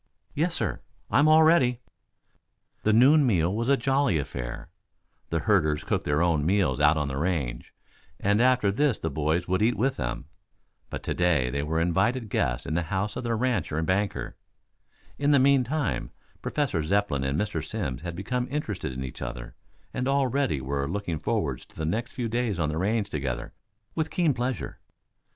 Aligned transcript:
"Yes, 0.33 0.55
sir. 0.55 0.81
I'm 1.11 1.27
all 1.27 1.43
ready." 1.43 1.79
The 2.81 2.91
noon 2.91 3.23
meal 3.23 3.55
was 3.55 3.69
a 3.69 3.77
jolly 3.77 4.17
affair. 4.17 4.67
The 5.29 5.41
herders 5.41 5.83
cooked 5.83 6.05
their 6.05 6.23
own 6.23 6.43
meals 6.43 6.81
out 6.81 6.97
on 6.97 7.07
the 7.07 7.17
range, 7.17 7.71
and 8.19 8.41
after 8.41 8.71
this 8.71 8.97
the 8.97 9.11
boys 9.11 9.47
would 9.47 9.61
eat 9.61 9.77
with 9.77 9.97
them. 9.97 10.25
But 10.89 11.03
to 11.03 11.13
day 11.13 11.51
they 11.51 11.61
were 11.61 11.79
invited 11.79 12.29
guests 12.31 12.65
in 12.65 12.73
the 12.73 12.81
home 12.81 13.09
of 13.15 13.23
the 13.23 13.35
rancher 13.35 13.77
and 13.77 13.87
hanker. 13.87 14.35
In 15.19 15.29
the 15.29 15.37
meantime 15.37 16.09
Professor 16.41 16.81
Zepplin 16.81 17.23
and 17.23 17.39
Mr. 17.39 17.63
Simms 17.63 18.01
had 18.01 18.15
become 18.15 18.47
interested 18.49 18.93
in 18.93 19.03
each 19.03 19.21
other 19.21 19.53
and 19.93 20.07
already 20.07 20.59
were 20.61 20.89
looking 20.89 21.19
forward 21.19 21.59
to 21.59 21.75
the 21.75 21.85
next 21.85 22.13
few 22.13 22.27
days 22.27 22.59
on 22.59 22.69
the 22.69 22.77
range 22.79 23.11
together, 23.11 23.53
with 23.93 24.09
keen 24.09 24.33
pleasure. 24.33 24.79